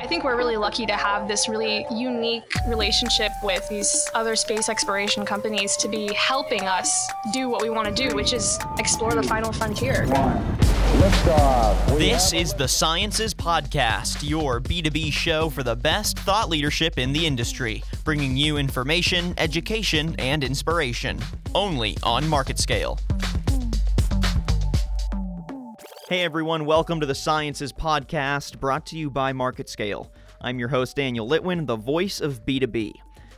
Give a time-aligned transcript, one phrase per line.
[0.00, 4.70] I think we're really lucky to have this really unique relationship with these other space
[4.70, 9.12] exploration companies to be helping us do what we want to do, which is explore
[9.12, 10.06] the final frontier.
[11.98, 17.26] This is the Sciences Podcast, your B2B show for the best thought leadership in the
[17.26, 21.20] industry, bringing you information, education, and inspiration.
[21.54, 22.98] Only on Market Scale.
[26.10, 30.10] Hey everyone, welcome to the Sciences Podcast, brought to you by Market Scale.
[30.40, 32.94] I'm your host, Daniel Litwin, the voice of B2B.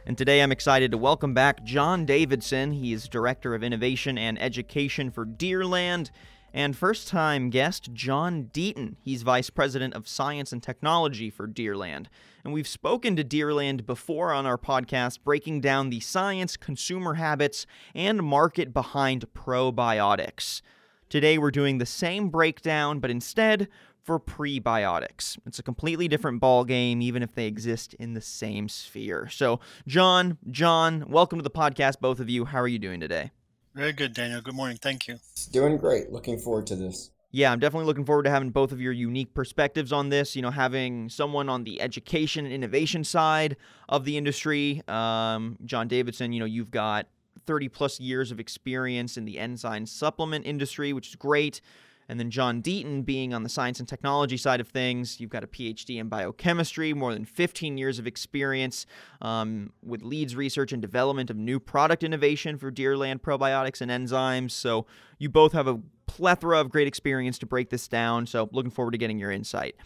[0.07, 2.73] And today I'm excited to welcome back John Davidson.
[2.73, 6.09] He is Director of Innovation and Education for Deerland.
[6.55, 8.97] And first time guest, John Deaton.
[9.03, 12.07] He's Vice President of Science and Technology for Deerland.
[12.43, 17.67] And we've spoken to Deerland before on our podcast, breaking down the science, consumer habits,
[17.95, 20.63] and market behind probiotics.
[21.13, 23.69] Today we're doing the same breakdown, but instead
[24.03, 25.39] for prebiotics.
[25.45, 29.29] It's a completely different ball game, even if they exist in the same sphere.
[29.29, 32.47] So, John, John, welcome to the podcast, both of you.
[32.47, 33.31] How are you doing today?
[33.75, 34.41] Very good, Daniel.
[34.41, 34.79] Good morning.
[34.81, 35.19] Thank you.
[35.51, 36.11] Doing great.
[36.11, 37.11] Looking forward to this.
[37.31, 40.35] Yeah, I'm definitely looking forward to having both of your unique perspectives on this.
[40.35, 45.89] You know, having someone on the education and innovation side of the industry, um, John
[45.89, 46.33] Davidson.
[46.33, 47.07] You know, you've got
[47.47, 51.61] 30 plus years of experience in the enzyme supplement industry, which is great.
[52.09, 55.21] And then John Deaton being on the science and technology side of things.
[55.21, 58.87] You've got a PhD in biochemistry, more than 15 years of experience
[59.21, 64.51] um, with leads research and development of new product innovation for Deerland probiotics and enzymes.
[64.51, 64.87] So
[65.19, 68.27] you both have a plethora of great experience to break this down.
[68.27, 69.77] So looking forward to getting your insight.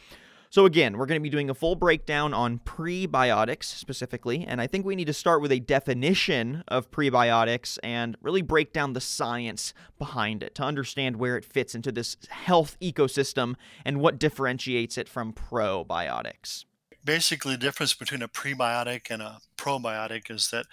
[0.57, 4.67] So, again, we're going to be doing a full breakdown on prebiotics specifically, and I
[4.67, 9.01] think we need to start with a definition of prebiotics and really break down the
[9.03, 14.97] science behind it to understand where it fits into this health ecosystem and what differentiates
[14.97, 16.65] it from probiotics.
[17.05, 20.65] Basically, the difference between a prebiotic and a probiotic is that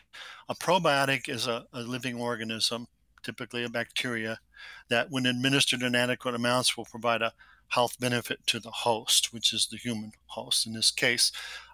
[0.48, 2.88] a probiotic is a, a living organism,
[3.22, 4.40] typically a bacteria,
[4.88, 7.34] that when administered in adequate amounts will provide a
[7.74, 11.32] health benefit to the host, which is the human host in this case.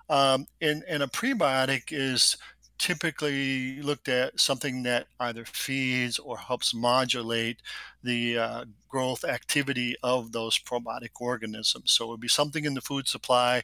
[0.10, 2.38] Um, and, and a prebiotic is
[2.80, 7.58] typically looked at something that either feeds or helps modulate
[8.04, 11.92] the uh, growth activity of those probiotic organisms.
[11.92, 13.64] So it would be something in the food supply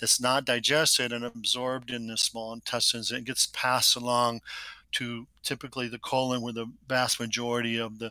[0.00, 4.40] that's not digested and absorbed in the small intestines and it gets passed along
[4.92, 8.10] to typically the colon where the vast majority of the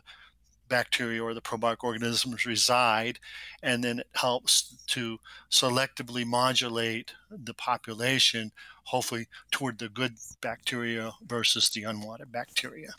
[0.68, 3.18] bacteria or the probiotic organisms reside,
[3.62, 5.18] and then it helps to
[5.50, 8.52] selectively modulate the population,
[8.84, 12.90] hopefully toward the good bacteria versus the unwanted bacteria.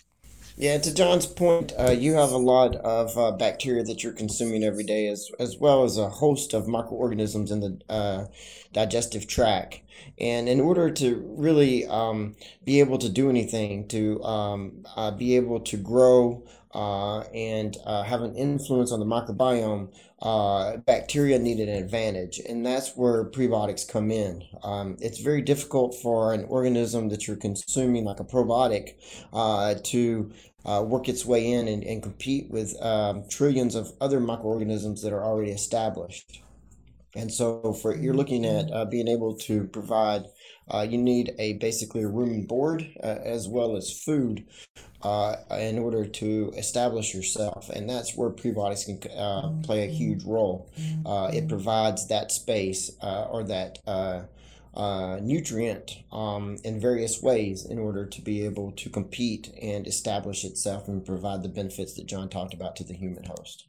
[0.58, 4.64] Yeah, to John's point, uh, you have a lot of uh, bacteria that you're consuming
[4.64, 8.26] every day, as as well as a host of microorganisms in the uh,
[8.72, 9.82] digestive tract.
[10.18, 15.36] And in order to really um, be able to do anything, to um, uh, be
[15.36, 19.88] able to grow uh, and uh, have an influence on the microbiome,
[20.22, 24.44] uh, bacteria need an advantage, and that's where prebiotics come in.
[24.62, 28.96] Um, it's very difficult for an organism that you're consuming, like a probiotic,
[29.32, 30.34] uh, to
[30.66, 35.14] uh, work its way in and, and compete with um, trillions of other microorganisms that
[35.14, 36.42] are already established.
[37.16, 40.26] And so, for you're looking at uh, being able to provide
[40.74, 44.46] uh, you need a basically a room and board uh, as well as food
[45.02, 50.24] uh, in order to establish yourself, and that's where prebiotics can uh, play a huge
[50.24, 50.72] role.
[51.06, 53.78] Uh, it provides that space uh, or that
[55.22, 60.88] nutrient um, in various ways in order to be able to compete and establish itself
[60.88, 63.68] and provide the benefits that John talked about to the human host.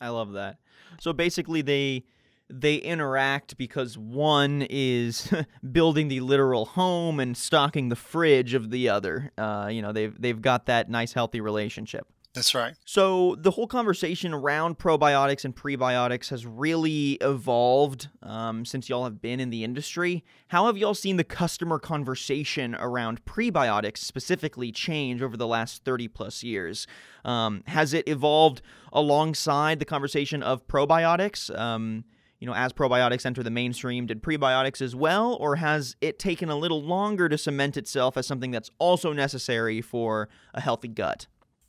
[0.00, 0.58] I love that.
[1.00, 2.04] So basically, they
[2.50, 5.32] they interact because one is
[5.72, 9.32] building the literal home and stocking the fridge of the other.
[9.38, 12.06] Uh, you know, they've they've got that nice healthy relationship.
[12.32, 12.74] That's right.
[12.84, 19.20] So the whole conversation around probiotics and prebiotics has really evolved um, since y'all have
[19.20, 20.24] been in the industry.
[20.48, 26.06] How have y'all seen the customer conversation around prebiotics specifically change over the last 30
[26.06, 26.86] plus years?
[27.24, 31.56] Um, has it evolved alongside the conversation of probiotics?
[31.58, 32.04] Um,
[32.40, 36.48] you know, as probiotics enter the mainstream, did prebiotics as well, or has it taken
[36.48, 41.26] a little longer to cement itself as something that's also necessary for a healthy gut?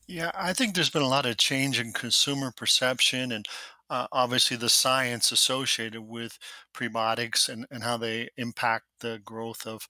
[0.07, 3.47] Yeah, I think there's been a lot of change in consumer perception and
[3.89, 6.39] uh, obviously the science associated with
[6.74, 9.88] prebiotics and, and how they impact the growth of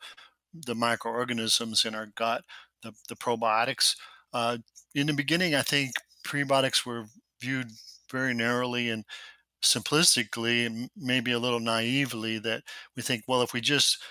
[0.54, 2.44] the microorganisms in our gut,
[2.82, 3.96] the, the probiotics.
[4.34, 4.58] Uh,
[4.96, 5.92] in the beginning, I think
[6.26, 7.06] prebiotics were
[7.40, 7.70] viewed
[8.12, 9.06] very narrowly and
[9.64, 12.64] simplistically, maybe a little naively, that
[12.96, 14.02] we think, well, if we just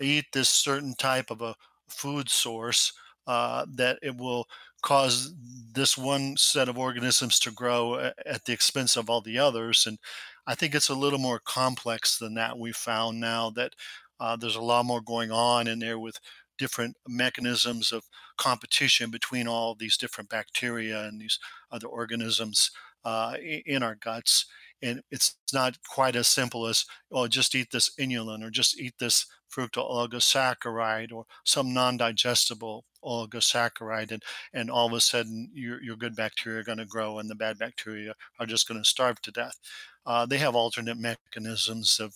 [0.00, 1.54] eat this certain type of a
[1.88, 2.92] food source,
[3.26, 4.46] uh, that it will
[4.82, 5.32] cause
[5.72, 9.86] this one set of organisms to grow at the expense of all the others.
[9.86, 9.98] And
[10.46, 12.58] I think it's a little more complex than that.
[12.58, 13.72] We found now that
[14.20, 16.18] uh, there's a lot more going on in there with
[16.58, 18.04] different mechanisms of
[18.36, 21.38] competition between all these different bacteria and these
[21.72, 22.70] other organisms
[23.04, 23.36] uh,
[23.66, 24.46] in our guts.
[24.84, 28.94] And it's not quite as simple as, oh, just eat this inulin or just eat
[29.00, 34.22] this fructooligosaccharide or some non-digestible oligosaccharide and,
[34.52, 37.34] and all of a sudden your, your good bacteria are going to grow and the
[37.34, 39.58] bad bacteria are just going to starve to death.
[40.06, 42.14] Uh, they have alternate mechanisms of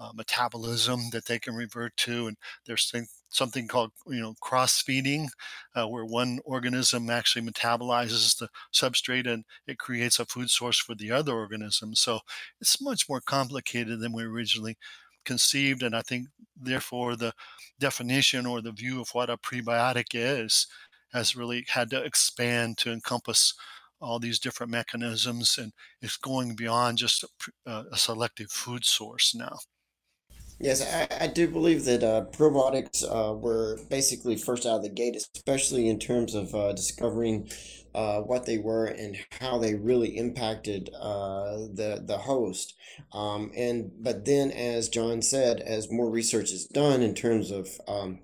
[0.00, 2.36] uh, metabolism that they can revert to, and
[2.66, 2.92] there's
[3.28, 5.28] something called you know cross feeding,
[5.74, 10.94] uh, where one organism actually metabolizes the substrate and it creates a food source for
[10.94, 11.94] the other organism.
[11.94, 12.20] So
[12.60, 14.78] it's much more complicated than we originally
[15.24, 17.32] conceived, and I think therefore the
[17.78, 20.66] definition or the view of what a prebiotic is
[21.12, 23.54] has really had to expand to encompass
[24.00, 27.24] all these different mechanisms and it's going beyond just
[27.66, 29.58] a, a selective food source now.
[30.62, 34.90] Yes, I, I do believe that uh, probiotics uh, were basically first out of the
[34.90, 37.48] gate, especially in terms of uh, discovering
[37.94, 42.74] uh, what they were and how they really impacted uh, the the host.
[43.12, 47.68] Um, and but then, as John said, as more research is done in terms of
[47.88, 48.20] um,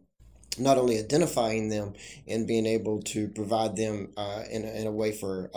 [0.58, 1.94] not only identifying them
[2.28, 5.50] and being able to provide them uh, in, a, in a way for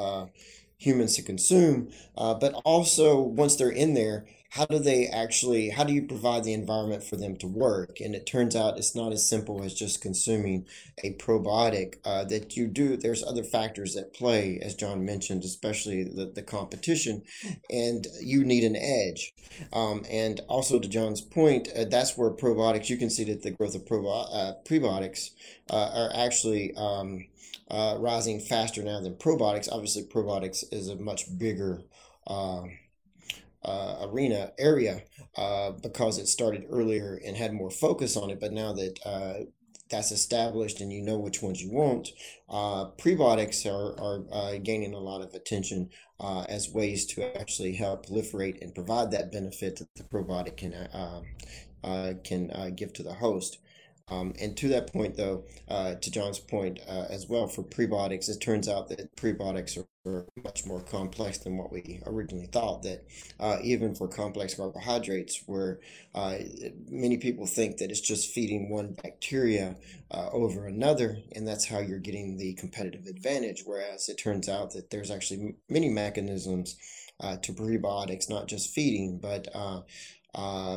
[0.78, 5.94] humans to consume, but also once they're in there, how do they actually how do
[5.94, 8.00] you provide the environment for them to work?
[8.00, 10.66] And it turns out it's not as simple as just consuming
[11.04, 12.98] a probiotic uh, that you do.
[12.98, 17.24] There's other factors at play as john mentioned especially the, the competition
[17.70, 19.34] and you need an edge.
[19.74, 23.52] Um, and also to john's point uh, that's where probiotics you can see that the
[23.52, 25.32] growth of probi- uh, prebiotics
[25.70, 27.26] uh, are actually um,
[27.70, 29.70] uh, rising faster now than probiotics.
[29.72, 31.82] Obviously probiotics is a much bigger
[32.28, 32.72] um,
[33.64, 35.04] uh, arena area
[35.36, 38.40] uh, because it started earlier and had more focus on it.
[38.40, 39.34] But now that uh,
[39.90, 42.10] that's established and you know which ones you want,
[42.50, 45.90] uh, prebiotics are, are uh, gaining a lot of attention
[46.20, 50.88] uh, as ways to actually help proliferate and provide that benefit that the probiotic can
[52.24, 53.60] can give to the host.
[54.10, 58.30] Um, and to that point, though, uh, to John's point uh, as well, for prebiotics,
[58.30, 59.86] it turns out that prebiotics are,
[60.44, 62.82] much more complex than what we originally thought.
[62.82, 63.06] That
[63.40, 65.82] uh, even for complex carbohydrates, where
[66.16, 66.38] uh,
[66.90, 69.76] many people think that it's just feeding one bacteria
[70.10, 73.64] uh, over another, and that's how you're getting the competitive advantage.
[73.66, 76.76] Whereas it turns out that there's actually many mechanisms
[77.20, 79.82] uh, to prebiotics, not just feeding, but uh,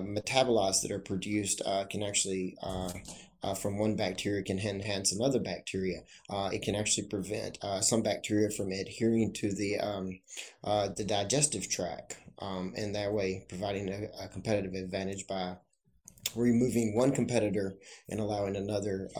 [0.02, 2.90] metabolites that are produced uh, can actually uh,
[3.42, 6.02] uh, from one bacteria can enhance another bacteria.
[6.30, 10.20] Uh, it can actually prevent uh, some bacteria from adhering to the um,
[10.62, 15.56] the digestive tract, um, and that way providing a, a, competitive advantage by
[16.36, 17.74] removing one competitor
[18.08, 19.10] and allowing another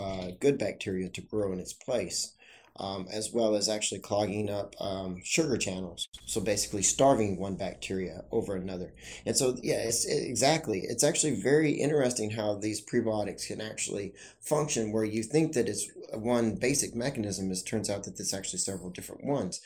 [0.40, 2.34] good bacteria to grow in its place
[2.76, 6.08] um, as well as actually clogging up um, sugar channels.
[6.26, 8.94] So basically, starving one bacteria over another.
[9.26, 10.80] And so, yeah, it's it, exactly.
[10.80, 15.88] It's actually very interesting how these prebiotics can actually function where you think that it's
[16.14, 17.50] one basic mechanism.
[17.50, 19.60] It turns out that there's actually several different ones.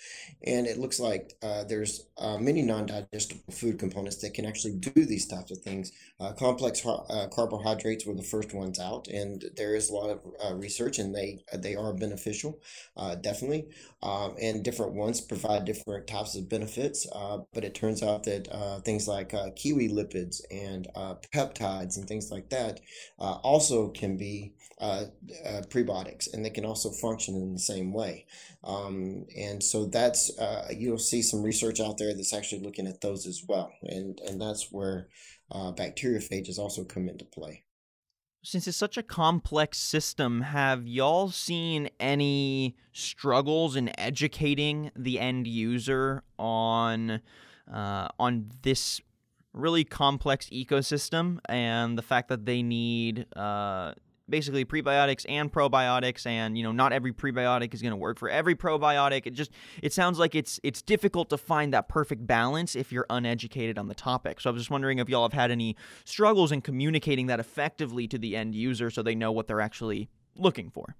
[0.45, 4.75] And it looks like uh, there's uh, many non digestible food components that can actually
[4.75, 5.93] do these types of things.
[6.19, 10.21] Uh, complex uh, carbohydrates were the first ones out, and there is a lot of
[10.45, 12.59] uh, research, and they, they are beneficial
[13.07, 13.69] uh, definitely.
[14.03, 17.07] Um, and different ones provide different types of benefits.
[17.13, 21.97] Uh, but it turns out that uh, things like uh, kiwi lipids and uh, peptides
[21.97, 22.81] and things like that
[23.19, 28.27] also can be prebiotics, and they can also function in the same way.
[28.65, 30.31] Um, and so that's
[30.77, 34.41] you'll see some research out there that's actually looking at those as well, and and
[34.41, 35.09] that's where
[35.53, 37.63] bacteriophages also come into play
[38.47, 45.49] since it's such a complex system, have y'all seen any struggles in educating the end
[45.49, 47.21] user on
[47.73, 49.01] uh, on this
[49.53, 53.93] really complex ecosystem and the fact that they need uh,
[54.29, 58.29] basically prebiotics and probiotics and you know not every prebiotic is going to work for
[58.29, 59.27] every probiotic.
[59.27, 59.51] It just
[59.83, 63.89] it sounds like it's it's difficult to find that perfect balance if you're uneducated on
[63.89, 64.41] the topic.
[64.41, 68.09] So i was just wondering if y'all have had any struggles in communicating that effectively
[68.09, 70.97] to the end user so they know what they're actually looking for.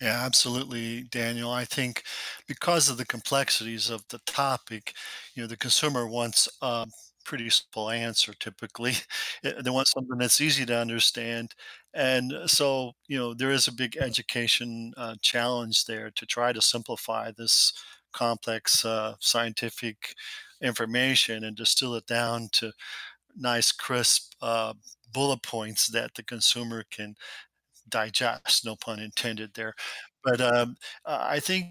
[0.00, 1.50] Yeah, absolutely, Daniel.
[1.50, 2.02] I think
[2.46, 4.92] because of the complexities of the topic,
[5.34, 6.86] you know, the consumer wants a
[7.26, 8.94] pretty simple answer typically.
[9.44, 11.54] Eh, They want something that's easy to understand.
[11.94, 16.52] And uh, so, you know, there is a big education uh, challenge there to try
[16.52, 17.72] to simplify this
[18.12, 20.14] complex uh, scientific
[20.62, 22.72] information and distill it down to
[23.36, 24.74] nice, crisp uh,
[25.12, 27.16] bullet points that the consumer can
[27.88, 29.74] digest, no pun intended there.
[30.26, 31.66] But um, I think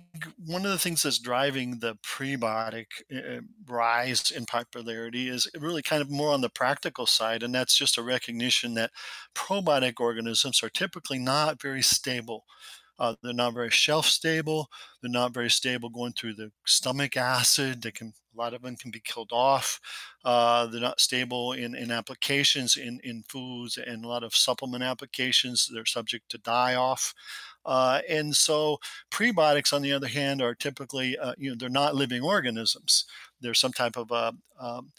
[0.45, 6.01] one of the things that's driving the prebiotic uh, rise in popularity is really kind
[6.01, 8.91] of more on the practical side, and that's just a recognition that
[9.35, 12.45] probiotic organisms are typically not very stable.
[12.97, 14.69] Uh, they're not very shelf stable.
[15.01, 17.81] They're not very stable going through the stomach acid.
[17.81, 19.79] They can a lot of them can be killed off.
[20.25, 24.83] Uh, they're not stable in, in applications in, in foods and a lot of supplement
[24.83, 25.69] applications.
[25.73, 27.13] They're subject to die off.
[27.65, 28.77] Uh, and so
[29.11, 33.05] prebiotics, on the other hand, are typically, uh, you know, they're not living organisms.
[33.41, 34.91] They're some type of a, um,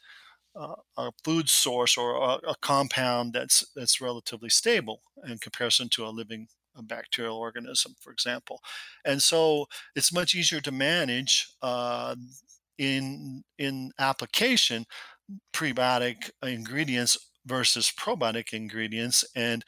[0.55, 6.07] uh, a food source or a, a compound that's that's relatively stable in comparison to
[6.07, 6.49] a living
[6.83, 8.61] bacterial organism, for example.
[9.05, 12.17] And so it's much easier to manage uh,
[12.79, 14.87] in in application
[15.53, 19.25] prebiotic ingredients versus probiotic ingredients.
[19.35, 19.67] And uh,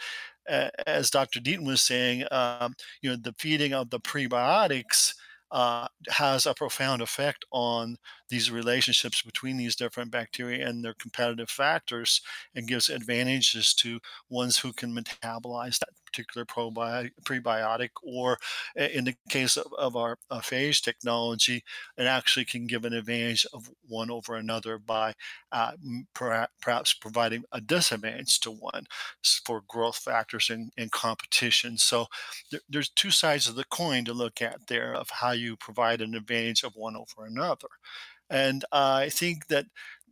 [0.87, 1.41] as Dr.
[1.41, 5.15] Deaton was saying, um, you know, the feeding of the prebiotics
[5.51, 7.97] uh, has a profound effect on
[8.29, 12.21] these relationships between these different bacteria and their competitive factors
[12.55, 15.89] and gives advantages to ones who can metabolize that
[16.19, 18.39] particular probi- prebiotic or
[18.77, 21.63] in the case of, of our uh, phage technology
[21.97, 25.15] it actually can give an advantage of one over another by
[25.53, 25.73] uh,
[26.15, 28.87] perhaps providing a disadvantage to one
[29.45, 31.79] for growth factors and, and competition.
[31.79, 32.07] So
[32.51, 36.01] there, there's two sides of the coin to look at there of how you provide
[36.01, 37.69] an advantage of one over another.
[38.31, 39.67] And uh, I think that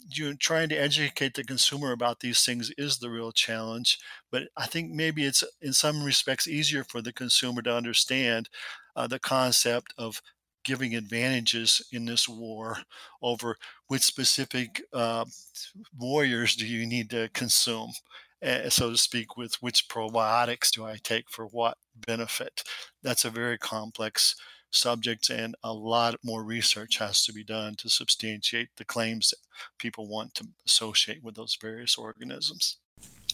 [0.08, 3.98] you trying to educate the consumer about these things is the real challenge.
[4.30, 8.48] But I think maybe it's in some respects easier for the consumer to understand
[8.94, 10.22] uh, the concept of
[10.64, 12.78] giving advantages in this war
[13.22, 15.24] over which specific uh,
[15.96, 17.92] warriors do you need to consume,
[18.44, 22.62] uh, so to speak, with which probiotics do I take for what benefit.
[23.02, 24.34] That's a very complex
[24.76, 29.38] subject, and a lot more research has to be done to substantiate the claims that
[29.78, 32.78] people want to associate with those various organisms.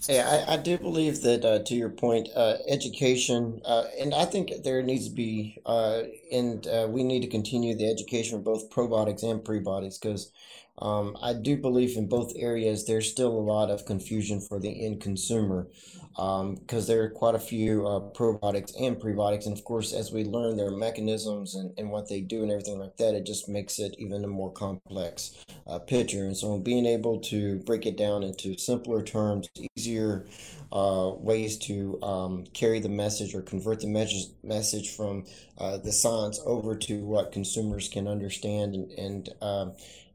[0.09, 4.25] Yeah, I, I do believe that uh, to your point, uh, education, uh, and I
[4.25, 8.45] think there needs to be, uh, and uh, we need to continue the education of
[8.45, 10.33] both probiotics and prebiotics because
[10.79, 14.85] um, I do believe in both areas there's still a lot of confusion for the
[14.85, 15.69] end consumer
[16.15, 20.25] because there are quite a few uh, probiotics and prebiotics, and of course, as we
[20.25, 23.79] learn their mechanisms and, and what they do and everything like that, it just makes
[23.79, 26.25] it even a more complex uh, picture.
[26.25, 30.27] And so, being able to break it down into simpler terms, easier
[30.71, 35.25] uh, ways to um, carry the message or convert the message message from
[35.59, 38.75] uh, the science over to what consumers can understand.
[38.75, 39.73] And, and um,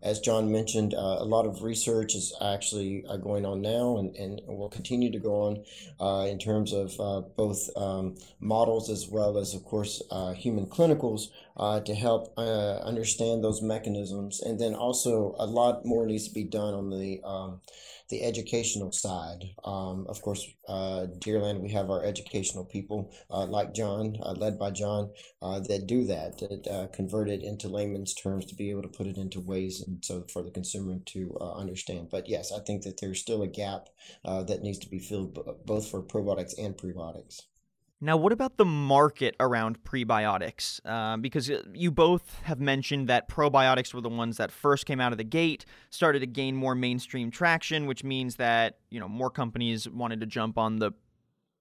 [0.08, 4.16] as John mentioned, uh, a lot of research is actually uh, going on now and,
[4.16, 5.66] and will continue to go on
[6.00, 10.02] uh, in terms of uh, both um, models as well as, of course,
[10.36, 11.28] human clinicals
[11.84, 14.40] to help understand those mechanisms.
[14.40, 17.60] And then also, a lot more needs to be done on the um,
[18.10, 19.44] the educational side.
[19.64, 24.58] Um, of course, uh, Deerland, we have our educational people uh, like John, uh, led
[24.58, 25.12] by John,
[25.42, 28.88] uh, that do that, that uh, convert it into layman's terms to be able to
[28.88, 32.10] put it into ways and so for the consumer to uh, understand.
[32.10, 33.90] But yes, I think that there's still a gap
[34.24, 37.42] that needs to be filled both for probiotics and prebiotics.
[38.00, 40.80] Now, what about the market around prebiotics?
[40.86, 45.14] Uh, because you both have mentioned that probiotics were the ones that first came out
[45.14, 49.32] of the gate, started to gain more mainstream traction, which means that you know more
[49.32, 50.92] companies wanted to jump on the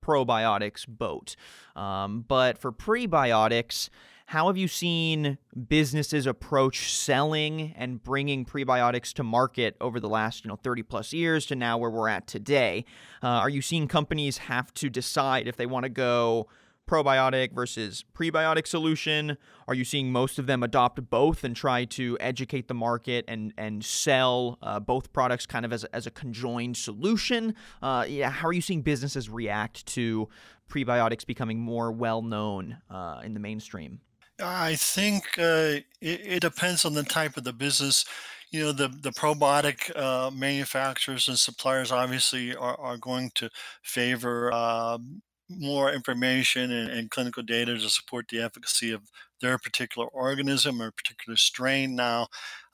[0.04, 1.36] probiotics boat.
[1.74, 3.88] Um, but for prebiotics,
[4.26, 10.44] how have you seen businesses approach selling and bringing prebiotics to market over the last,
[10.44, 12.84] you know, 30 plus years to now where we're at today?
[13.22, 16.48] Uh, are you seeing companies have to decide if they want to go
[16.88, 19.38] probiotic versus prebiotic solution?
[19.68, 23.52] Are you seeing most of them adopt both and try to educate the market and
[23.56, 27.54] and sell uh, both products kind of as a, as a conjoined solution?
[27.80, 30.28] Uh, yeah, how are you seeing businesses react to
[30.68, 34.00] prebiotics becoming more well known uh, in the mainstream?
[34.40, 38.04] I think uh, it, it depends on the type of the business.
[38.50, 43.50] You know, the the probiotic uh, manufacturers and suppliers obviously are, are going to
[43.82, 49.02] favor um, more information and, and, clinical data to support the efficacy of
[49.40, 52.26] their particular organism or particular strain now.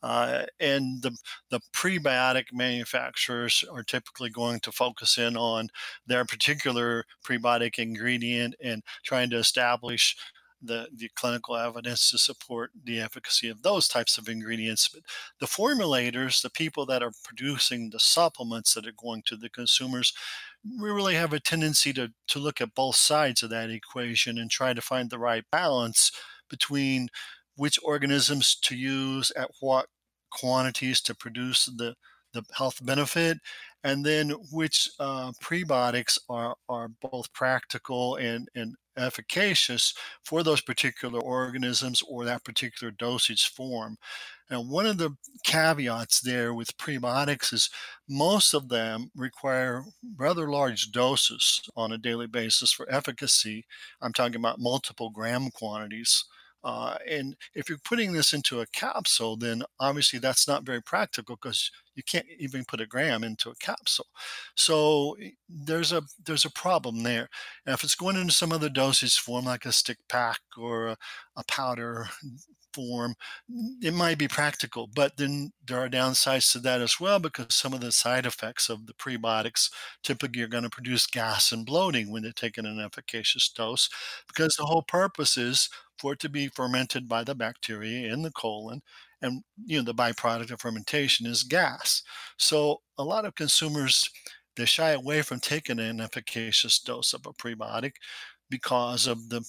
[0.02, 1.16] Uh, and the,
[1.50, 5.68] the prebiotic manufacturers are typically going to focus in on
[6.06, 10.16] their particular prebiotic ingredient and trying to establish
[10.62, 14.88] the, the clinical evidence to support the efficacy of those types of ingredients.
[14.88, 15.02] But
[15.40, 20.12] the formulators, the people that are producing the supplements that are going to the consumers,
[20.80, 24.50] we really have a tendency to, to look at both sides of that equation and
[24.50, 26.12] try to find the right balance
[26.48, 27.08] between
[27.56, 29.86] which organisms to use at what
[30.30, 31.94] quantities to produce the,
[32.32, 33.38] the health benefit
[33.84, 41.20] and then which uh, prebiotics are, are both practical and, and efficacious for those particular
[41.20, 43.96] organisms or that particular dosage form.
[44.50, 47.70] And one of the caveats there with prebiotics is
[48.08, 49.82] most of them require
[50.16, 53.64] rather large doses on a daily basis for efficacy.
[54.02, 56.24] I'm talking about multiple gram quantities.
[56.64, 61.36] Uh, and if you're putting this into a capsule, then obviously that's not very practical
[61.36, 64.06] because you can't even put a gram into a capsule.
[64.54, 67.28] So eh, there's a there's a problem there.
[67.66, 70.96] And if it's going into some other dosage form, like a stick pack or a,
[71.36, 72.08] a powder
[72.72, 73.14] form,
[73.82, 77.72] it might be practical, but then there are downsides to that as well because some
[77.74, 79.70] of the side effects of the prebiotics
[80.02, 83.88] typically are going to produce gas and bloating when they're taken an efficacious dose
[84.26, 85.68] because the whole purpose is
[86.02, 88.82] for it to be fermented by the bacteria in the colon
[89.22, 92.02] and you know the byproduct of fermentation is gas.
[92.38, 94.10] So a lot of consumers
[94.56, 97.92] they shy away from taking an efficacious dose of a prebiotic
[98.50, 99.42] because of the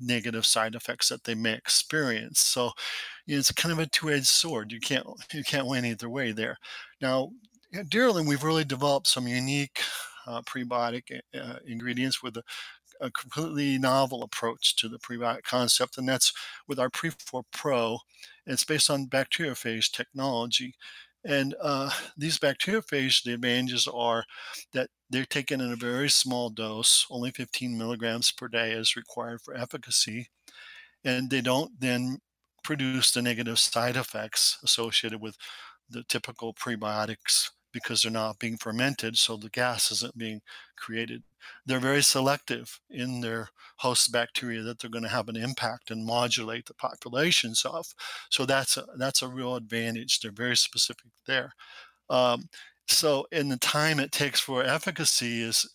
[0.00, 2.40] negative side effects that they may experience.
[2.40, 2.70] So
[3.26, 4.70] you know, it's kind of a two-edged sword.
[4.70, 6.56] You can't you can't win either way there.
[7.00, 7.30] Now
[7.74, 9.80] at Deerland, we've really developed some unique
[10.28, 11.02] uh, prebiotic
[11.34, 12.42] uh, ingredients with a
[13.00, 16.32] a completely novel approach to the prebiotic concept, and that's
[16.66, 17.98] with our PreforPro.
[18.46, 20.74] It's based on bacteriophage technology.
[21.24, 24.24] And uh, these bacteriophage, the advantages are
[24.72, 29.40] that they're taken in a very small dose, only 15 milligrams per day is required
[29.42, 30.28] for efficacy.
[31.04, 32.18] And they don't then
[32.64, 35.36] produce the negative side effects associated with
[35.88, 40.40] the typical prebiotics because they're not being fermented, so the gas isn't being
[40.76, 41.22] created.
[41.66, 46.04] They're very selective in their host bacteria that they're going to have an impact and
[46.04, 47.86] modulate the populations of.
[48.30, 50.20] So that's a, that's a real advantage.
[50.20, 51.52] They're very specific there.
[52.10, 52.48] Um,
[52.88, 55.68] so in the time it takes for efficacy is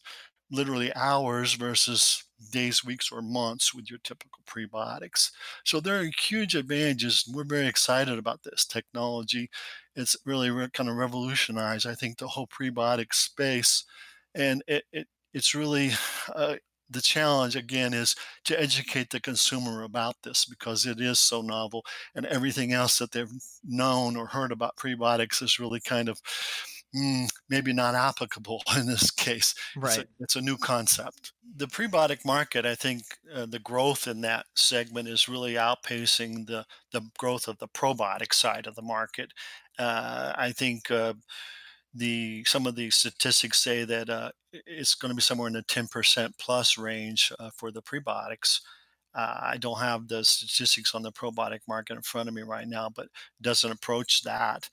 [0.54, 5.32] literally hours versus days, weeks, or months with your typical prebiotics.
[5.66, 7.26] So there are huge advantages.
[7.34, 9.50] We're very excited about this technology.
[9.96, 13.86] It's really re- kind of revolutionized, I think, the whole prebiotic space.
[14.36, 15.92] And it, it it's really
[16.36, 16.58] uh,
[16.90, 21.84] the challenge again is to educate the consumer about this because it is so novel
[22.14, 23.32] and everything else that they've
[23.64, 26.22] known or heard about prebiotics is really kind of
[26.96, 29.56] mm, maybe not applicable in this case.
[29.76, 29.98] Right.
[29.98, 31.34] It's a, it's a new concept.
[31.56, 33.04] The prebiotic market, I think
[33.34, 38.34] uh, the growth in that segment is really outpacing the, the growth of the probiotic
[38.34, 39.32] side of the market.
[39.78, 40.90] Uh, I think.
[40.92, 41.14] Uh,
[41.96, 45.64] the some of the statistics say that uh, it's going to be somewhere in the
[45.64, 48.62] 10% plus range uh, for the prebiotics.
[49.16, 52.68] Uh, I don't have the statistics on the probiotic market in front of me right
[52.68, 53.12] now, but it
[53.44, 54.70] doesn't approach that.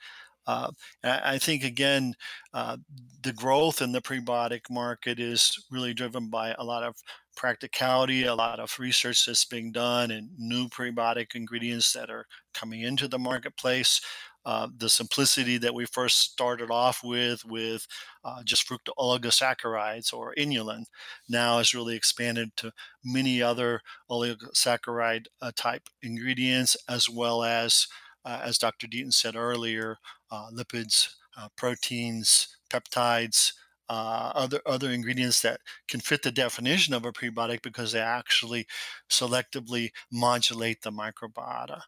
[0.47, 0.71] Uh,
[1.05, 2.15] I think again,
[2.53, 2.77] uh,
[3.23, 6.97] the growth in the prebiotic market is really driven by a lot of
[7.37, 12.81] practicality, a lot of research that's being done, and new prebiotic ingredients that are coming
[12.83, 14.01] into the marketplace.
[14.47, 17.87] Uh, the simplicity that we first started off with, with
[18.25, 20.85] uh, just fructooligosaccharides or inulin,
[21.29, 22.73] now has really expanded to
[23.05, 27.87] many other oligosaccharide uh, type ingredients, as well as
[28.25, 28.87] uh, as Dr.
[28.87, 29.97] Deaton said earlier,
[30.33, 33.53] lipids, uh, proteins, peptides,
[33.89, 38.67] uh, other other ingredients that can fit the definition of a prebiotic because they actually
[39.11, 41.81] selectively modulate the microbiota.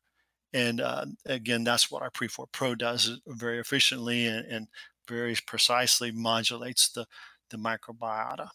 [0.53, 4.67] And uh, again, that's what our PreforPro does very efficiently and, and
[5.09, 7.07] very precisely modulates the,
[7.51, 8.49] the microbiota.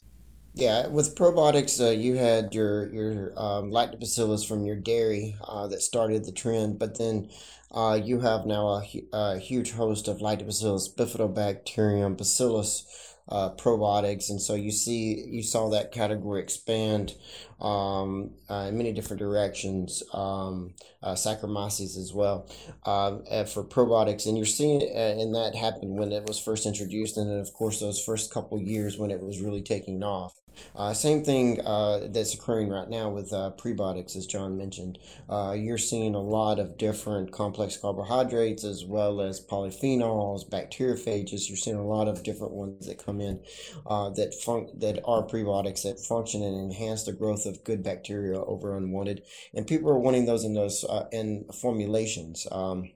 [0.58, 5.82] Yeah, with probiotics, uh, you had your your um, lactobacillus from your dairy uh, that
[5.84, 7.30] started the trend, but then
[7.72, 14.42] uh, you have now a, a huge host of lactobacillus bifidobacterium bacillus uh, probiotics, and
[14.42, 17.14] so you see you saw that category expand
[17.60, 20.04] um, uh, in many different directions.
[20.14, 22.50] Um, uh, Saccharomyces as well
[22.86, 26.66] um, uh, for probiotics, and you're seeing uh, and that happened when it was first
[26.66, 30.34] introduced, and then of course those first couple years when it was really taking off.
[30.76, 34.98] Uh, same thing uh, that's occurring right now with prebiotics, as John mentioned.
[35.30, 41.48] You're seeing a lot of different complex carbohydrates as well as polyphenols, bacteriophages.
[41.48, 43.40] You're seeing a lot of different ones that come in
[43.86, 49.24] that that are prebiotics that function and enhance the growth of good bacteria over unwanted.
[49.54, 52.46] And people are wanting those in those uh, in formulations.
[52.52, 52.92] Um,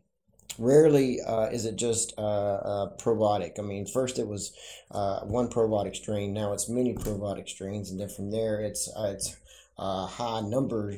[0.58, 3.60] rarely uh, is it just uh, uh, probiotic.
[3.60, 4.54] I mean, first it was
[4.92, 6.34] uh, one probiotic strain.
[6.34, 9.38] Now it's many probiotic strains, and then from there it's uh, it's
[9.78, 10.98] uh, high number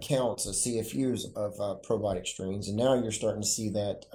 [0.00, 4.06] counts of CFUs of probiotic strains, and now you're starting to see that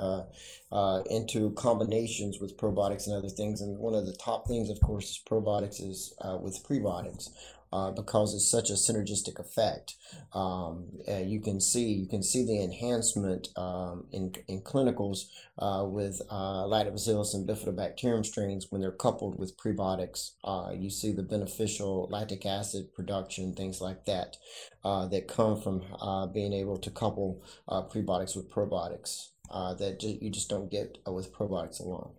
[1.09, 3.61] into combinations with probiotics and other things.
[3.61, 7.29] And one of the top things, of course, is probiotics is with prebiotics
[7.71, 9.95] uh, because it's such a synergistic effect.
[10.33, 15.25] Um, you can see you can see the enhancement um, in in clinicals
[15.59, 20.31] uh, with uh, Lactobacillus and Bifidobacterium strains when they're coupled with prebiotics.
[20.43, 24.37] Uh, you see the beneficial lactic acid production, things like that,
[24.83, 30.49] uh, that come from uh, being able to couple prebiotics with probiotics that you just
[30.49, 32.11] don't get with probiotics alone.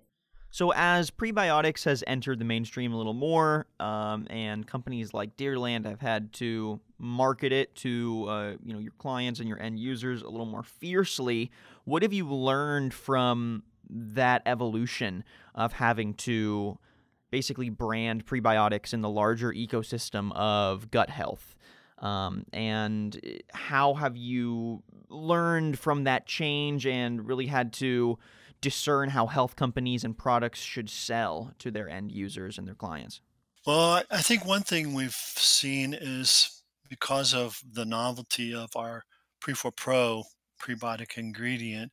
[0.50, 5.84] So, as prebiotics has entered the mainstream a little more, um, and companies like Deerland
[5.84, 10.22] have had to market it to uh, you know your clients and your end users
[10.22, 11.50] a little more fiercely,
[11.84, 15.22] what have you learned from that evolution
[15.54, 16.78] of having to
[17.30, 21.56] basically brand prebiotics in the larger ecosystem of gut health?
[21.98, 23.20] Um, and
[23.52, 28.18] how have you learned from that change and really had to
[28.60, 33.20] discern how health companies and products should sell to their end users and their clients?
[33.66, 39.02] Well, I think one thing we've seen is because of the novelty of our
[39.44, 40.24] PreforPro
[40.60, 41.92] prebiotic ingredient,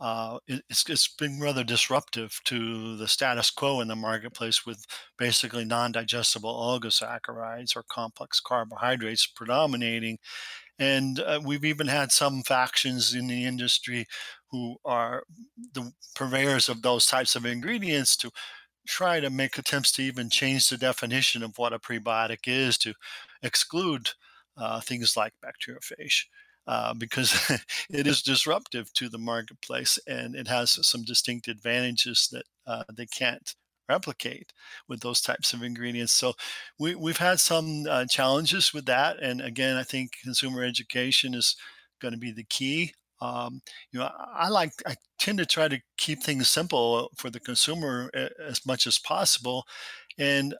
[0.00, 4.86] uh, it's, it's been rather disruptive to the status quo in the marketplace with
[5.18, 10.18] basically non digestible oligosaccharides or complex carbohydrates predominating.
[10.80, 14.06] And uh, we've even had some factions in the industry
[14.50, 15.22] who are
[15.74, 18.30] the purveyors of those types of ingredients to
[18.88, 22.94] try to make attempts to even change the definition of what a prebiotic is to
[23.42, 24.10] exclude
[24.56, 26.24] uh, things like bacteriophage.
[26.66, 27.34] Uh, because
[27.90, 33.06] it is disruptive to the marketplace and it has some distinct advantages that uh, they
[33.06, 33.54] can't
[33.94, 34.52] replicate
[34.88, 36.12] with those types of ingredients.
[36.12, 36.34] So
[36.78, 39.12] we, we've had some uh, challenges with that.
[39.22, 41.56] And again, I think consumer education is
[42.00, 42.92] going to be the key.
[43.20, 43.60] Um,
[43.92, 44.10] you know,
[44.44, 48.10] I, like I tend to try to keep things simple for the consumer
[48.48, 49.64] as much as possible,
[50.18, 50.54] and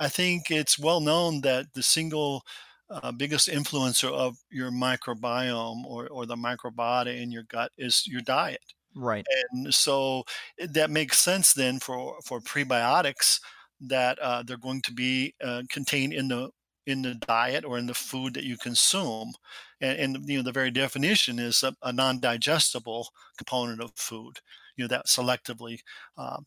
[0.00, 2.42] I think it's well known that the single
[2.90, 8.22] uh, biggest influencer of your microbiome or, or the microbiota in your gut is your
[8.22, 8.60] diet.
[8.94, 9.24] Right.
[9.52, 10.24] And so
[10.58, 13.40] eh, that makes sense then for for prebiotics
[13.80, 16.50] that uh, they're going to be uh, contained in the
[16.86, 19.32] in the diet or in the food that you consume
[19.80, 24.40] and, and you know the very definition is a, a, non-digestible component of food
[24.76, 25.78] you know that selectively
[26.18, 26.38] uh,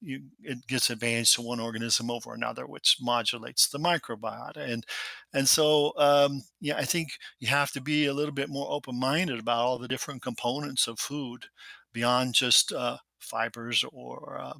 [0.00, 4.84] you, it gets advantage to one organism over another which modulates the microbiota and
[5.32, 9.38] and so um, yeah i think you have to be a little bit more open-minded
[9.38, 11.46] about all the different components of food
[11.94, 14.54] beyond just uh, fibers or uh,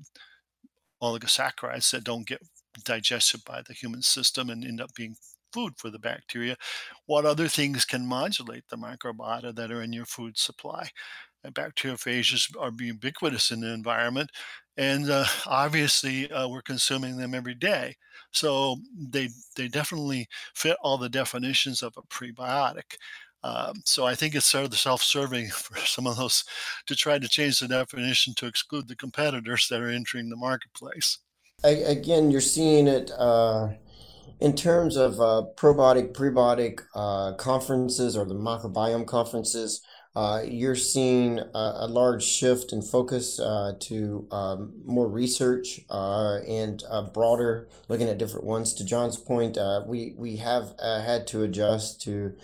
[1.02, 2.42] oligosaccharides that don't get
[2.84, 5.16] digested by the human system and end up being
[5.52, 6.56] food for the bacteria.
[7.06, 10.88] What other things can modulate the microbiota that are in your food supply?
[11.44, 14.30] And bacteriophages are ubiquitous in the environment,
[14.78, 17.96] and uh, obviously uh, we're consuming them every day.
[18.32, 22.96] So they they definitely fit all the definitions of a prebiotic.
[23.44, 26.44] Um, so I think it's sort of self-serving for some of those
[26.87, 31.18] to try to change the definition to exclude the competitors that are entering the marketplace
[31.64, 33.68] again, you're seeing it uh,
[34.40, 39.80] in terms of uh, probiotic, prebiotic uh, conferences or the microbiome conferences.
[40.16, 46.38] Uh, you're seeing a, a, large shift in focus uh, to um, more research uh,
[46.46, 48.74] and broader looking at different ones.
[48.74, 52.37] To John's point, we we have had to adjust to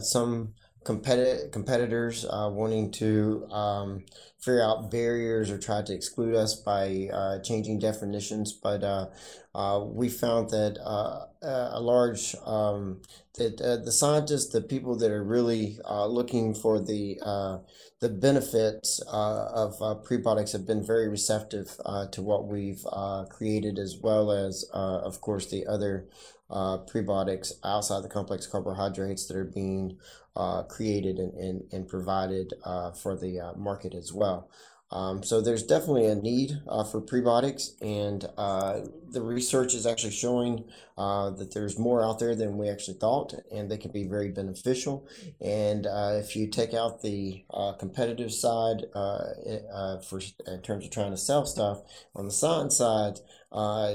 [0.00, 0.52] some
[0.88, 4.04] competitive competitors uh, wanting to um,
[4.40, 8.52] figure out barriers or try to exclude us by uh, changing definitions.
[8.52, 9.06] But uh,
[9.54, 13.00] uh we found that uh, a large um,
[13.38, 17.58] that uh, the scientists, the people that are really uh, looking for the uh,
[18.00, 22.84] the benefits uh, of uh, prebiotics have been very receptive uh, to what we've
[23.28, 26.06] created, as well as, of course, the other
[26.50, 29.98] prebiotics outside the complex carbohydrates that are being
[30.38, 34.48] Uh, created and, and, and provided uh, for the uh, market as well.
[34.90, 40.12] Um, so there's definitely a need uh, for prebiotics, and uh, the research is actually
[40.12, 40.64] showing
[40.96, 44.30] uh, that there's more out there than we actually thought, and they can be very
[44.30, 45.06] beneficial.
[45.42, 50.90] And uh, if you take out the uh, competitive side uh, for in terms of
[50.90, 51.82] trying to sell stuff,
[52.14, 53.18] on the science side,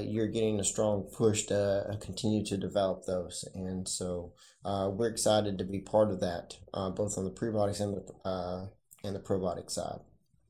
[0.06, 3.44] you're getting a strong push to continue to develop those.
[3.52, 4.32] And so
[4.64, 8.70] we're excited to be part of that, both on the prebiotics and the
[9.02, 10.00] and the probiotic side.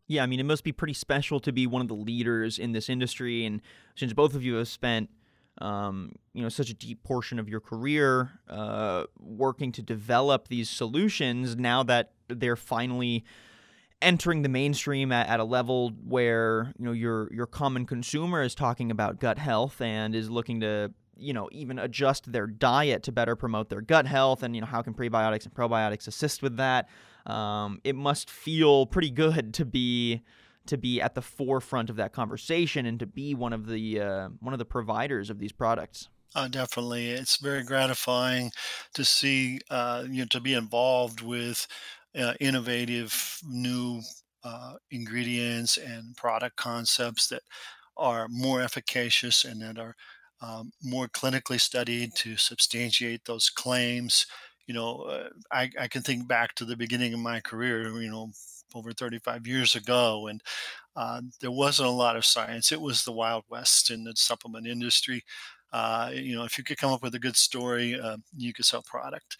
[0.06, 2.72] Yeah, I mean, it must be pretty special to be one of the leaders in
[2.72, 3.46] this industry.
[3.46, 3.62] And
[3.94, 5.08] since both of you have spent,
[5.58, 10.68] um, you know, such a deep portion of your career uh, working to develop these
[10.68, 13.24] solutions, now that they're finally
[14.02, 18.54] entering the mainstream at, at a level where you know your your common consumer is
[18.54, 23.12] talking about gut health and is looking to you know even adjust their diet to
[23.12, 26.57] better promote their gut health and you know how can prebiotics and probiotics assist with
[26.57, 26.88] that
[27.27, 30.22] um, it must feel pretty good to be
[30.66, 34.29] to be at the forefront of that conversation and to be one of the uh,
[34.40, 36.09] one of the providers of these products.
[36.35, 38.50] Uh, definitely, it's very gratifying
[38.94, 41.66] to see uh, you know to be involved with
[42.18, 44.00] uh, innovative new
[44.42, 47.42] uh, ingredients and product concepts that
[47.96, 49.94] are more efficacious and that are
[50.40, 54.27] um, more clinically studied to substantiate those claims
[54.66, 58.11] you know, uh, I, I can think back to the beginning of my career, you
[58.11, 58.31] know,
[58.75, 60.42] over 35 years ago, and
[60.97, 62.73] uh, there wasn't a lot of science.
[62.73, 65.23] It was the Wild West in the supplement industry.
[65.73, 68.64] Uh, you know, if you could come up with a good story, uh, you could
[68.64, 69.37] sell product.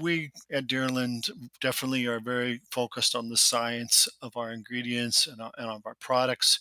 [0.00, 5.70] We at Deerland definitely are very focused on the science of our ingredients and, and
[5.70, 6.58] of our products.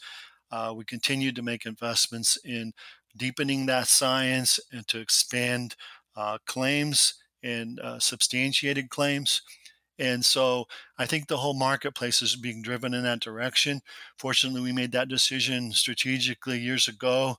[0.51, 2.73] Uh, we continue to make investments in
[3.17, 5.75] deepening that science and to expand
[6.15, 9.41] uh, claims and uh, substantiated claims.
[9.99, 10.65] And so
[10.97, 13.81] I think the whole marketplace is being driven in that direction.
[14.17, 17.35] Fortunately, we made that decision strategically years ago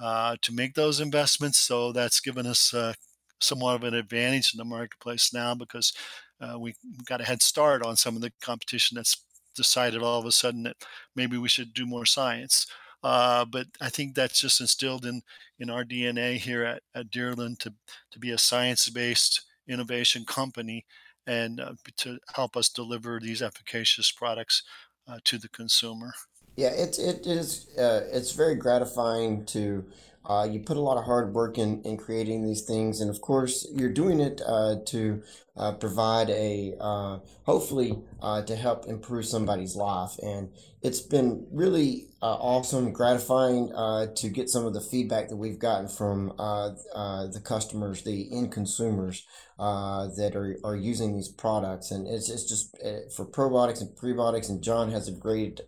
[0.00, 1.58] uh, to make those investments.
[1.58, 2.94] So that's given us uh,
[3.40, 5.92] somewhat of an advantage in the marketplace now because
[6.40, 9.22] uh, we got a head start on some of the competition that's
[9.54, 10.76] decided all of a sudden that
[11.14, 12.66] maybe we should do more science.
[13.02, 15.22] Uh, but I think that's just instilled in
[15.58, 17.74] in our DNA here at, at Deerland to
[18.10, 20.84] to be a science based innovation company
[21.26, 24.62] and uh, to help us deliver these efficacious products
[25.08, 26.12] uh, to the consumer.
[26.56, 29.84] Yeah, it, it is uh, it's very gratifying to
[30.28, 33.20] uh, you put a lot of hard work in, in creating these things, and of
[33.20, 35.22] course, you're doing it uh, to
[35.56, 40.18] uh, provide a uh, hopefully uh, to help improve somebody's life.
[40.22, 40.50] And
[40.86, 43.68] it's been really uh, awesome, gratifying
[44.14, 49.26] to get some of the feedback that we've gotten from the customers, the end consumers
[49.58, 51.90] that are, are using these products.
[51.90, 52.76] And it's, it's just
[53.14, 55.60] for probiotics and prebiotics, and John has a great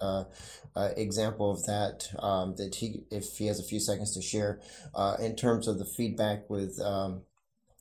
[0.78, 4.60] uh, example of that um, that he if he has a few seconds to share
[4.94, 7.22] uh, in terms of the feedback with um,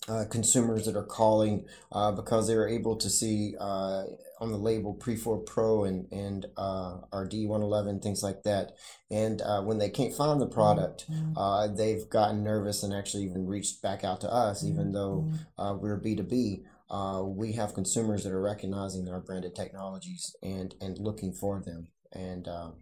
[0.07, 4.03] uh, consumers that are calling uh, because they are able to see uh,
[4.39, 8.73] on the label PreforPro and and uh, our D111 things like that.
[9.09, 11.37] And uh, when they can't find the product, mm-hmm.
[11.37, 15.61] uh, they've gotten nervous and actually even reached back out to us, even though mm-hmm.
[15.61, 16.63] uh, we're B two B.
[16.89, 21.89] Uh, we have consumers that are recognizing our branded technologies and and looking for them
[22.13, 22.73] and um,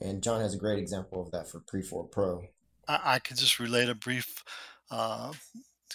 [0.00, 2.48] and John has a great example of that for PreforPro.
[2.86, 4.42] I, I could just relate a brief
[4.90, 5.32] uh,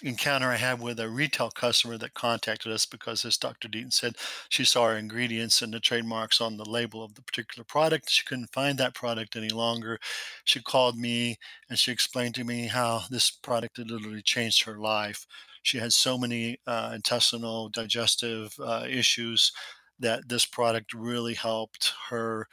[0.02, 3.68] encounter I had with a retail customer that contacted us because, as Dr.
[3.68, 4.16] Deaton said,
[4.48, 8.10] she saw our ingredients and the trademarks on the label of the particular product.
[8.10, 9.98] She couldn't find that product any longer.
[10.44, 11.36] She called me
[11.68, 15.26] and she explained to me how this product had literally changed her life.
[15.62, 19.52] She had so many uh, intestinal, digestive uh, issues
[19.98, 22.48] that this product really helped her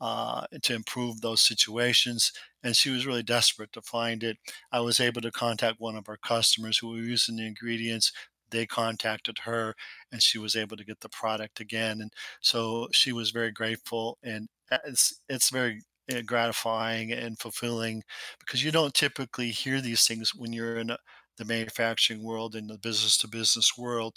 [0.00, 2.32] uh, to improve those situations.
[2.62, 4.36] And she was really desperate to find it.
[4.72, 8.12] I was able to contact one of our customers who were using the ingredients.
[8.50, 9.74] They contacted her
[10.12, 12.00] and she was able to get the product again.
[12.00, 14.18] And so she was very grateful.
[14.22, 14.48] And
[14.84, 18.02] it's, it's very eh, gratifying and fulfilling
[18.38, 20.98] because you don't typically hear these things when you're in a,
[21.38, 24.16] the manufacturing world and the business to business world.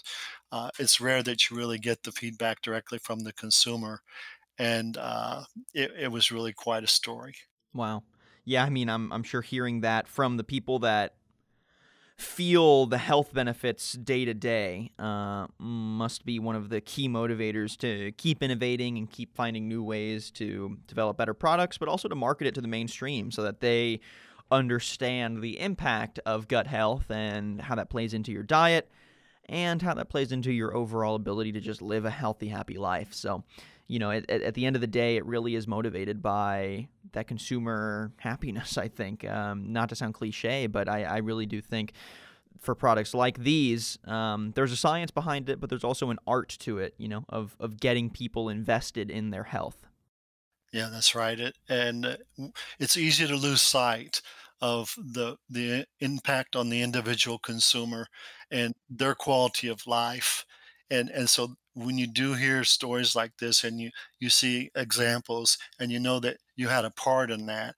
[0.52, 4.00] Uh, it's rare that you really get the feedback directly from the consumer
[4.60, 5.42] and uh,
[5.72, 7.34] it, it was really quite a story.
[7.72, 8.02] Wow.
[8.44, 11.14] Yeah, I mean, I'm I'm sure hearing that from the people that
[12.16, 17.78] feel the health benefits day to day uh, must be one of the key motivators
[17.78, 22.14] to keep innovating and keep finding new ways to develop better products, but also to
[22.14, 24.00] market it to the mainstream so that they
[24.50, 28.90] understand the impact of gut health and how that plays into your diet
[29.48, 33.14] and how that plays into your overall ability to just live a healthy, happy life.
[33.14, 33.44] So,
[33.90, 37.26] you know, at, at the end of the day, it really is motivated by that
[37.26, 39.28] consumer happiness, I think.
[39.28, 41.92] Um, not to sound cliche, but I, I really do think
[42.60, 46.56] for products like these, um, there's a science behind it, but there's also an art
[46.60, 49.88] to it, you know, of, of getting people invested in their health.
[50.72, 51.40] Yeah, that's right.
[51.40, 52.16] It, and uh,
[52.78, 54.22] it's easy to lose sight
[54.60, 58.06] of the the impact on the individual consumer
[58.52, 60.44] and their quality of life.
[60.90, 65.56] And and so when you do hear stories like this and you you see examples
[65.78, 67.74] and you know that you had a part in that,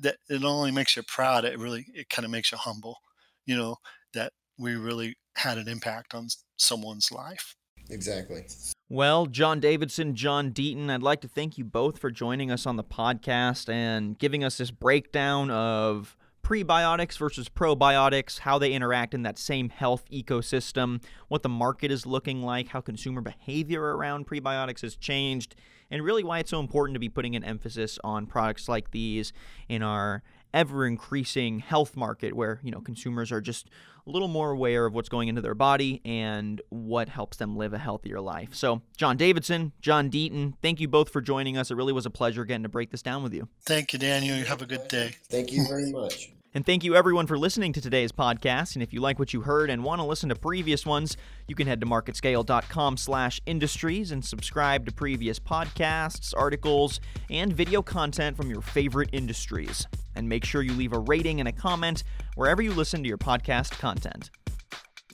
[0.00, 2.98] that it only makes you proud, it really it kind of makes you humble.
[3.46, 3.76] You know
[4.14, 7.54] that we really had an impact on someone's life.
[7.88, 8.46] Exactly.
[8.88, 12.76] Well, John Davidson, John Deaton, I'd like to thank you both for joining us on
[12.76, 19.22] the podcast and giving us this breakdown of prebiotics versus probiotics, how they interact in
[19.22, 24.82] that same health ecosystem, what the market is looking like, how consumer behavior around prebiotics
[24.82, 25.54] has changed,
[25.90, 29.32] and really why it's so important to be putting an emphasis on products like these
[29.68, 30.22] in our
[30.52, 33.68] ever increasing health market where, you know, consumers are just
[34.10, 37.72] a little more aware of what's going into their body and what helps them live
[37.72, 38.54] a healthier life.
[38.54, 41.70] So, John Davidson, John Deaton, thank you both for joining us.
[41.70, 43.48] It really was a pleasure getting to break this down with you.
[43.62, 44.36] Thank you, Daniel.
[44.36, 45.14] You have a good day.
[45.30, 46.32] Thank you very much.
[46.52, 48.74] And thank you everyone for listening to today's podcast.
[48.74, 51.54] And if you like what you heard and want to listen to previous ones, you
[51.54, 58.36] can head to marketscale.com slash industries and subscribe to previous podcasts, articles, and video content
[58.36, 59.86] from your favorite industries.
[60.14, 63.18] And make sure you leave a rating and a comment wherever you listen to your
[63.18, 64.30] podcast content.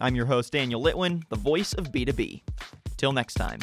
[0.00, 2.42] I'm your host, Daniel Litwin, the voice of B2B.
[2.96, 3.61] Till next time.